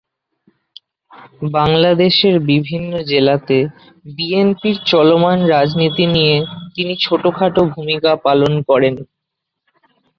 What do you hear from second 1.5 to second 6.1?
বাংলাদেশের বিভিন্ন জেলাতে বিএনপির চলমান রাজনীতি